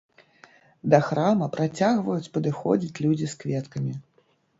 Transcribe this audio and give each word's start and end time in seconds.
Да 0.93 0.99
храма 1.07 1.49
працягваюць 1.57 2.31
падыходзіць 2.37 3.01
людзі 3.07 3.29
з 3.35 3.39
кветкамі. 3.45 3.93